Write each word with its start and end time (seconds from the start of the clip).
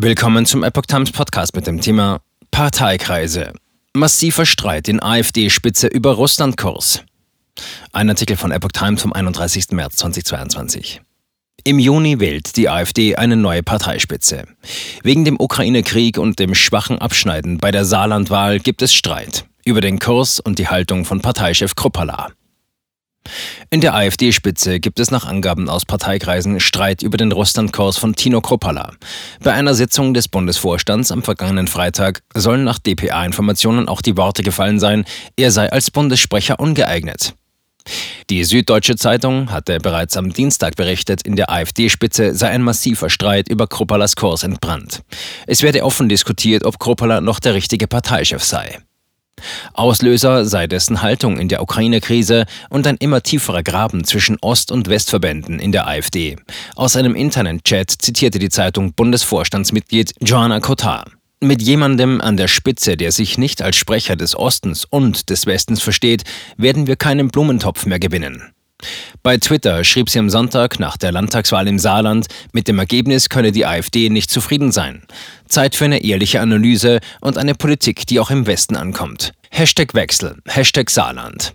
Willkommen 0.00 0.46
zum 0.46 0.62
Epoch 0.62 0.86
Times 0.86 1.10
Podcast 1.10 1.56
mit 1.56 1.66
dem 1.66 1.80
Thema 1.80 2.20
Parteikreise. 2.52 3.52
Massiver 3.94 4.46
Streit 4.46 4.86
in 4.86 5.02
AfD-Spitze 5.02 5.88
über 5.88 6.12
Russlandkurs. 6.12 7.02
Ein 7.92 8.08
Artikel 8.08 8.36
von 8.36 8.52
Epoch 8.52 8.70
Times 8.70 9.02
vom 9.02 9.12
31. 9.12 9.72
März 9.72 9.96
2022. 9.96 11.00
Im 11.64 11.80
Juni 11.80 12.20
wählt 12.20 12.56
die 12.56 12.68
AfD 12.68 13.16
eine 13.16 13.34
neue 13.34 13.64
Parteispitze. 13.64 14.44
Wegen 15.02 15.24
dem 15.24 15.40
Ukraine-Krieg 15.40 16.18
und 16.18 16.38
dem 16.38 16.54
schwachen 16.54 17.00
Abschneiden 17.00 17.58
bei 17.58 17.72
der 17.72 17.84
Saarlandwahl 17.84 18.60
gibt 18.60 18.82
es 18.82 18.94
Streit 18.94 19.46
über 19.64 19.80
den 19.80 19.98
Kurs 19.98 20.38
und 20.38 20.60
die 20.60 20.68
Haltung 20.68 21.06
von 21.06 21.22
Parteichef 21.22 21.74
Kruppala. 21.74 22.28
In 23.70 23.80
der 23.80 23.94
AfD-Spitze 23.94 24.80
gibt 24.80 25.00
es 25.00 25.10
nach 25.10 25.26
Angaben 25.26 25.68
aus 25.68 25.84
Parteikreisen 25.84 26.60
Streit 26.60 27.02
über 27.02 27.16
den 27.16 27.32
Russlandkurs 27.32 27.98
von 27.98 28.14
Tino 28.14 28.40
Kropala. 28.40 28.92
Bei 29.42 29.52
einer 29.52 29.74
Sitzung 29.74 30.14
des 30.14 30.28
Bundesvorstands 30.28 31.12
am 31.12 31.22
vergangenen 31.22 31.68
Freitag 31.68 32.22
sollen 32.34 32.64
nach 32.64 32.78
dpa-Informationen 32.78 33.88
auch 33.88 34.02
die 34.02 34.16
Worte 34.16 34.42
gefallen 34.42 34.80
sein, 34.80 35.04
er 35.36 35.50
sei 35.50 35.70
als 35.70 35.90
Bundessprecher 35.90 36.60
ungeeignet. 36.60 37.34
Die 38.30 38.44
Süddeutsche 38.44 38.96
Zeitung 38.96 39.50
hatte 39.50 39.78
bereits 39.78 40.16
am 40.16 40.32
Dienstag 40.32 40.76
berichtet, 40.76 41.22
in 41.22 41.36
der 41.36 41.50
AfD-Spitze 41.50 42.34
sei 42.34 42.48
ein 42.50 42.62
massiver 42.62 43.08
Streit 43.08 43.48
über 43.48 43.66
Kroppalas 43.66 44.16
Kurs 44.16 44.42
entbrannt. 44.42 45.02
Es 45.46 45.62
werde 45.62 45.84
offen 45.84 46.08
diskutiert, 46.08 46.64
ob 46.64 46.78
Kroppala 46.78 47.20
noch 47.20 47.40
der 47.40 47.54
richtige 47.54 47.86
Parteichef 47.86 48.44
sei. 48.44 48.78
Auslöser 49.72 50.44
sei 50.44 50.66
dessen 50.66 51.02
Haltung 51.02 51.38
in 51.38 51.48
der 51.48 51.62
Ukraine-Krise 51.62 52.46
und 52.70 52.86
ein 52.86 52.96
immer 52.98 53.22
tieferer 53.22 53.62
Graben 53.62 54.04
zwischen 54.04 54.38
Ost- 54.40 54.72
und 54.72 54.88
Westverbänden 54.88 55.58
in 55.58 55.72
der 55.72 55.86
AfD. 55.86 56.36
Aus 56.74 56.96
einem 56.96 57.14
Internet-Chat 57.14 57.90
zitierte 57.90 58.38
die 58.38 58.50
Zeitung 58.50 58.92
Bundesvorstandsmitglied 58.92 60.14
Joanna 60.20 60.60
Kotar. 60.60 61.04
Mit 61.40 61.62
jemandem 61.62 62.20
an 62.20 62.36
der 62.36 62.48
Spitze, 62.48 62.96
der 62.96 63.12
sich 63.12 63.38
nicht 63.38 63.62
als 63.62 63.76
Sprecher 63.76 64.16
des 64.16 64.34
Ostens 64.34 64.84
und 64.84 65.30
des 65.30 65.46
Westens 65.46 65.80
versteht, 65.80 66.24
werden 66.56 66.88
wir 66.88 66.96
keinen 66.96 67.28
Blumentopf 67.28 67.86
mehr 67.86 68.00
gewinnen. 68.00 68.52
Bei 69.22 69.36
Twitter 69.36 69.82
schrieb 69.84 70.08
sie 70.08 70.18
am 70.18 70.30
Sonntag 70.30 70.78
nach 70.78 70.96
der 70.96 71.12
Landtagswahl 71.12 71.66
im 71.66 71.78
Saarland, 71.78 72.26
mit 72.52 72.68
dem 72.68 72.78
Ergebnis 72.78 73.28
könne 73.28 73.52
die 73.52 73.66
AfD 73.66 74.08
nicht 74.08 74.30
zufrieden 74.30 74.72
sein. 74.72 75.02
Zeit 75.46 75.74
für 75.74 75.84
eine 75.84 76.02
ehrliche 76.02 76.40
Analyse 76.40 77.00
und 77.20 77.38
eine 77.38 77.54
Politik, 77.54 78.06
die 78.06 78.20
auch 78.20 78.30
im 78.30 78.46
Westen 78.46 78.76
ankommt. 78.76 79.32
Hashtag 79.50 79.94
Wechsel, 79.94 80.36
Hashtag 80.46 80.90
Saarland. 80.90 81.54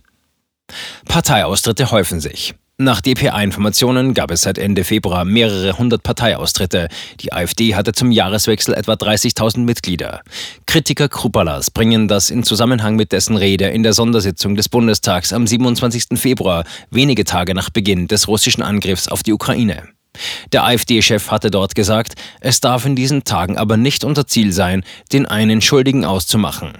Parteiaustritte 1.08 1.92
häufen 1.92 2.20
sich. 2.20 2.56
Nach 2.84 3.00
dpa-Informationen 3.00 4.14
gab 4.14 4.30
es 4.30 4.42
seit 4.42 4.58
Ende 4.58 4.84
Februar 4.84 5.24
mehrere 5.24 5.78
hundert 5.78 6.04
Parteiaustritte. 6.04 6.90
Die 7.22 7.32
AfD 7.32 7.76
hatte 7.76 7.94
zum 7.94 8.12
Jahreswechsel 8.12 8.74
etwa 8.74 8.96
30.000 8.96 9.60
Mitglieder. 9.60 10.20
Kritiker 10.66 11.08
Krupalas 11.08 11.72
bringen 11.72 12.10
das 12.10 12.30
in 12.30 12.44
Zusammenhang 12.44 12.98
mit 12.98 13.14
dessen 13.14 13.38
Rede 13.38 13.70
in 13.70 13.84
der 13.84 13.94
Sondersitzung 13.94 14.58
des 14.58 14.68
Bundestags 14.68 15.32
am 15.32 15.48
27. 15.48 16.20
Februar, 16.20 16.66
wenige 16.92 17.24
Tage 17.24 17.54
nach 17.54 17.70
Beginn 17.70 18.10
des 18.10 18.28
russischen 18.28 18.64
Angriffs 18.64 19.08
auf 19.08 19.24
die 19.24 19.32
Ukraine. 19.32 19.84
Der 20.52 20.66
AfD-Chef 20.66 21.32
hatte 21.32 21.52
dort 21.52 21.76
gesagt, 21.76 22.16
es 22.42 22.60
darf 22.60 22.86
in 22.86 22.98
diesen 22.98 23.24
Tagen 23.24 23.58
aber 23.58 23.78
nicht 23.78 24.04
unser 24.04 24.28
Ziel 24.28 24.52
sein, 24.52 24.84
den 25.14 25.26
einen 25.26 25.62
Schuldigen 25.62 26.04
auszumachen. 26.04 26.74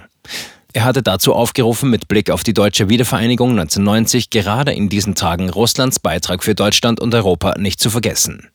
Er 0.74 0.82
hatte 0.82 1.04
dazu 1.04 1.34
aufgerufen, 1.34 1.88
mit 1.88 2.08
Blick 2.08 2.30
auf 2.30 2.42
die 2.42 2.52
deutsche 2.52 2.88
Wiedervereinigung 2.88 3.50
1990 3.50 4.30
gerade 4.30 4.72
in 4.72 4.88
diesen 4.88 5.14
Tagen 5.14 5.48
Russlands 5.48 6.00
Beitrag 6.00 6.42
für 6.42 6.56
Deutschland 6.56 6.98
und 6.98 7.14
Europa 7.14 7.54
nicht 7.58 7.78
zu 7.78 7.90
vergessen. 7.90 8.48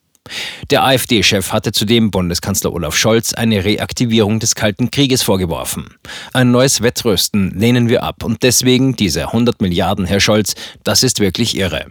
Der 0.69 0.83
AfD-Chef 0.83 1.53
hatte 1.53 1.71
zudem 1.71 2.11
Bundeskanzler 2.11 2.73
Olaf 2.73 2.97
Scholz 2.97 3.33
eine 3.33 3.63
Reaktivierung 3.63 4.41
des 4.41 4.53
Kalten 4.53 4.91
Krieges 4.91 5.23
vorgeworfen. 5.23 5.95
Ein 6.33 6.51
neues 6.51 6.81
Wettrüsten 6.81 7.57
lehnen 7.57 7.87
wir 7.87 8.03
ab 8.03 8.25
und 8.25 8.43
deswegen 8.43 8.97
diese 8.97 9.27
100 9.27 9.61
Milliarden, 9.61 10.03
Herr 10.03 10.19
Scholz, 10.19 10.55
das 10.83 11.03
ist 11.03 11.21
wirklich 11.21 11.55
irre. 11.55 11.85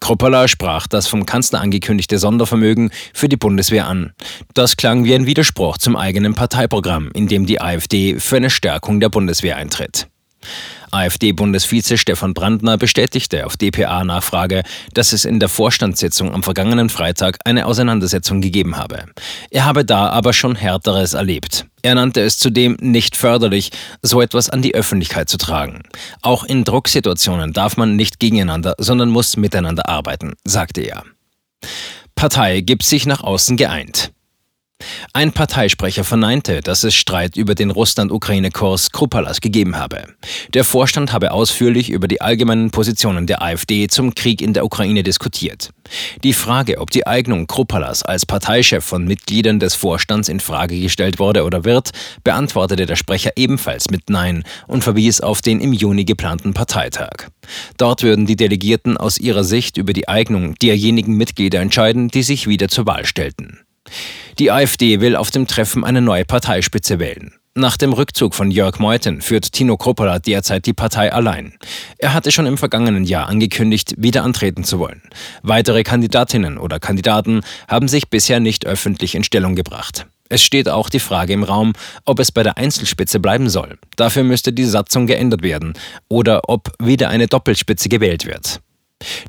Kruppala 0.00 0.48
sprach 0.48 0.86
das 0.86 1.06
vom 1.06 1.26
Kanzler 1.26 1.60
angekündigte 1.60 2.18
Sondervermögen 2.18 2.90
für 3.12 3.28
die 3.28 3.36
Bundeswehr 3.36 3.86
an. 3.86 4.12
Das 4.52 4.76
klang 4.76 5.04
wie 5.04 5.14
ein 5.14 5.26
Widerspruch 5.26 5.78
zum 5.78 5.96
eigenen 5.96 6.34
Parteiprogramm, 6.34 7.10
in 7.14 7.26
dem 7.26 7.46
die 7.46 7.60
AfD 7.60 8.18
für 8.18 8.36
eine 8.36 8.50
Stärkung 8.50 9.00
der 9.00 9.08
Bundeswehr 9.08 9.56
eintritt. 9.56 10.08
AfD-Bundesvize 10.90 11.98
Stefan 11.98 12.34
Brandner 12.34 12.78
bestätigte 12.78 13.46
auf 13.46 13.56
dpa-Nachfrage, 13.56 14.62
dass 14.92 15.12
es 15.12 15.24
in 15.24 15.40
der 15.40 15.48
Vorstandssitzung 15.48 16.32
am 16.32 16.42
vergangenen 16.42 16.88
Freitag 16.88 17.38
eine 17.44 17.66
Auseinandersetzung 17.66 18.40
gegeben 18.40 18.76
habe. 18.76 19.06
Er 19.50 19.64
habe 19.64 19.84
da 19.84 20.10
aber 20.10 20.32
schon 20.32 20.54
Härteres 20.54 21.14
erlebt. 21.14 21.66
Er 21.82 21.96
nannte 21.96 22.20
es 22.20 22.38
zudem 22.38 22.76
nicht 22.80 23.16
förderlich, 23.16 23.70
so 24.02 24.20
etwas 24.20 24.48
an 24.50 24.62
die 24.62 24.74
Öffentlichkeit 24.74 25.28
zu 25.28 25.36
tragen. 25.36 25.82
Auch 26.22 26.44
in 26.44 26.64
Drucksituationen 26.64 27.52
darf 27.52 27.76
man 27.76 27.96
nicht 27.96 28.20
gegeneinander, 28.20 28.74
sondern 28.78 29.10
muss 29.10 29.36
miteinander 29.36 29.88
arbeiten, 29.88 30.34
sagte 30.44 30.80
er. 30.80 31.02
Partei 32.14 32.60
gibt 32.60 32.84
sich 32.84 33.06
nach 33.06 33.22
außen 33.22 33.56
geeint. 33.56 34.12
Ein 35.12 35.32
Parteisprecher 35.32 36.04
verneinte, 36.04 36.60
dass 36.60 36.84
es 36.84 36.94
Streit 36.94 37.36
über 37.36 37.54
den 37.54 37.70
Russland-Ukraine-Kurs 37.70 38.90
Krupalas 38.90 39.40
gegeben 39.40 39.76
habe. 39.76 40.04
Der 40.52 40.64
Vorstand 40.64 41.12
habe 41.12 41.32
ausführlich 41.32 41.90
über 41.90 42.08
die 42.08 42.20
allgemeinen 42.20 42.70
Positionen 42.70 43.26
der 43.26 43.42
AfD 43.42 43.88
zum 43.88 44.14
Krieg 44.14 44.40
in 44.40 44.52
der 44.52 44.64
Ukraine 44.64 45.02
diskutiert. 45.02 45.70
Die 46.22 46.32
Frage, 46.32 46.80
ob 46.80 46.90
die 46.90 47.06
Eignung 47.06 47.46
Krupalas 47.46 48.02
als 48.02 48.26
Parteichef 48.26 48.84
von 48.84 49.04
Mitgliedern 49.04 49.60
des 49.60 49.74
Vorstands 49.74 50.28
in 50.28 50.40
Frage 50.40 50.80
gestellt 50.80 51.18
wurde 51.18 51.44
oder 51.44 51.64
wird, 51.64 51.90
beantwortete 52.22 52.86
der 52.86 52.96
Sprecher 52.96 53.32
ebenfalls 53.36 53.90
mit 53.90 54.10
Nein 54.10 54.44
und 54.66 54.82
verwies 54.82 55.20
auf 55.20 55.42
den 55.42 55.60
im 55.60 55.72
Juni 55.72 56.04
geplanten 56.04 56.54
Parteitag. 56.54 57.28
Dort 57.76 58.02
würden 58.02 58.26
die 58.26 58.36
Delegierten 58.36 58.96
aus 58.96 59.18
ihrer 59.18 59.44
Sicht 59.44 59.76
über 59.76 59.92
die 59.92 60.08
Eignung 60.08 60.54
derjenigen 60.56 61.16
Mitglieder 61.16 61.60
entscheiden, 61.60 62.08
die 62.08 62.22
sich 62.22 62.46
wieder 62.46 62.68
zur 62.68 62.86
Wahl 62.86 63.06
stellten. 63.06 63.60
Die 64.38 64.50
AfD 64.50 65.00
will 65.00 65.16
auf 65.16 65.30
dem 65.30 65.46
Treffen 65.46 65.84
eine 65.84 66.00
neue 66.00 66.24
Parteispitze 66.24 66.98
wählen. 66.98 67.34
Nach 67.56 67.76
dem 67.76 67.92
Rückzug 67.92 68.34
von 68.34 68.50
Jörg 68.50 68.80
Meuthen 68.80 69.20
führt 69.20 69.52
Tino 69.52 69.76
Kropala 69.76 70.18
derzeit 70.18 70.66
die 70.66 70.72
Partei 70.72 71.12
allein. 71.12 71.54
Er 71.98 72.12
hatte 72.12 72.32
schon 72.32 72.46
im 72.46 72.58
vergangenen 72.58 73.04
Jahr 73.04 73.28
angekündigt, 73.28 73.94
wieder 73.96 74.24
antreten 74.24 74.64
zu 74.64 74.80
wollen. 74.80 75.02
Weitere 75.42 75.84
Kandidatinnen 75.84 76.58
oder 76.58 76.80
Kandidaten 76.80 77.42
haben 77.68 77.86
sich 77.86 78.10
bisher 78.10 78.40
nicht 78.40 78.66
öffentlich 78.66 79.14
in 79.14 79.22
Stellung 79.22 79.54
gebracht. 79.54 80.06
Es 80.28 80.42
steht 80.42 80.68
auch 80.68 80.88
die 80.88 80.98
Frage 80.98 81.32
im 81.32 81.44
Raum, 81.44 81.74
ob 82.04 82.18
es 82.18 82.32
bei 82.32 82.42
der 82.42 82.56
Einzelspitze 82.56 83.20
bleiben 83.20 83.48
soll. 83.48 83.78
Dafür 83.94 84.24
müsste 84.24 84.52
die 84.52 84.64
Satzung 84.64 85.06
geändert 85.06 85.42
werden 85.42 85.74
oder 86.08 86.48
ob 86.48 86.72
wieder 86.82 87.08
eine 87.08 87.28
Doppelspitze 87.28 87.88
gewählt 87.88 88.26
wird. 88.26 88.60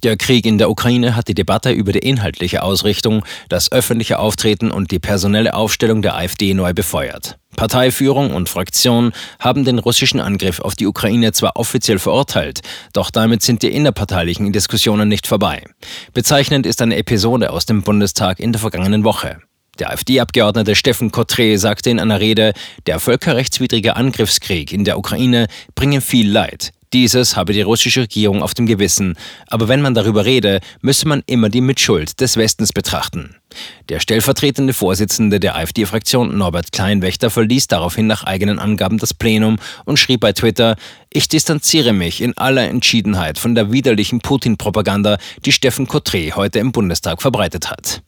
Der 0.03 0.17
Krieg 0.17 0.45
in 0.45 0.57
der 0.57 0.69
Ukraine 0.69 1.15
hat 1.15 1.27
die 1.27 1.33
Debatte 1.33 1.71
über 1.71 1.91
die 1.91 1.99
inhaltliche 1.99 2.63
Ausrichtung, 2.63 3.25
das 3.49 3.71
öffentliche 3.71 4.19
Auftreten 4.19 4.71
und 4.71 4.91
die 4.91 4.99
personelle 4.99 5.53
Aufstellung 5.53 6.01
der 6.01 6.15
AfD 6.15 6.53
neu 6.53 6.73
befeuert. 6.73 7.37
Parteiführung 7.55 8.33
und 8.33 8.49
Fraktion 8.49 9.13
haben 9.39 9.63
den 9.63 9.79
russischen 9.79 10.19
Angriff 10.19 10.59
auf 10.59 10.75
die 10.75 10.87
Ukraine 10.87 11.31
zwar 11.31 11.55
offiziell 11.55 11.99
verurteilt, 11.99 12.59
doch 12.93 13.11
damit 13.11 13.41
sind 13.41 13.63
die 13.63 13.73
innerparteilichen 13.73 14.51
Diskussionen 14.51 15.07
nicht 15.07 15.25
vorbei. 15.25 15.63
Bezeichnend 16.13 16.65
ist 16.65 16.81
eine 16.81 16.97
Episode 16.97 17.51
aus 17.51 17.65
dem 17.65 17.81
Bundestag 17.81 18.39
in 18.39 18.51
der 18.51 18.59
vergangenen 18.59 19.03
Woche. 19.03 19.39
Der 19.79 19.91
AfD-Abgeordnete 19.91 20.75
Steffen 20.75 21.11
Cotre 21.11 21.57
sagte 21.57 21.89
in 21.89 21.99
einer 21.99 22.19
Rede, 22.19 22.53
der 22.85 22.99
völkerrechtswidrige 22.99 23.95
Angriffskrieg 23.95 24.71
in 24.71 24.85
der 24.85 24.97
Ukraine 24.97 25.47
bringe 25.75 25.99
viel 25.99 26.29
Leid. 26.31 26.71
Dieses 26.95 27.35
habe 27.35 27.51
die 27.51 27.61
russische 27.61 28.03
Regierung 28.03 28.41
auf 28.41 28.53
dem 28.53 28.67
Gewissen, 28.67 29.17
aber 29.47 29.67
wenn 29.67 29.81
man 29.81 29.93
darüber 29.93 30.23
rede, 30.23 30.61
müsse 30.79 31.09
man 31.09 31.23
immer 31.25 31.49
die 31.49 31.59
Mitschuld 31.59 32.21
des 32.21 32.37
Westens 32.37 32.71
betrachten. 32.71 33.35
Der 33.89 33.99
stellvertretende 33.99 34.71
Vorsitzende 34.71 35.41
der 35.41 35.57
AfD-Fraktion 35.57 36.37
Norbert 36.37 36.71
Kleinwächter 36.71 37.29
verließ 37.29 37.67
daraufhin 37.67 38.07
nach 38.07 38.23
eigenen 38.23 38.59
Angaben 38.59 38.97
das 38.97 39.13
Plenum 39.13 39.57
und 39.83 39.99
schrieb 39.99 40.21
bei 40.21 40.31
Twitter, 40.31 40.77
ich 41.09 41.27
distanziere 41.27 41.91
mich 41.91 42.21
in 42.21 42.37
aller 42.37 42.69
Entschiedenheit 42.69 43.39
von 43.39 43.55
der 43.55 43.73
widerlichen 43.73 44.21
Putin-Propaganda, 44.21 45.17
die 45.43 45.51
Steffen 45.51 45.87
Cotre 45.87 46.31
heute 46.37 46.59
im 46.59 46.71
Bundestag 46.71 47.21
verbreitet 47.21 47.69
hat. 47.69 48.03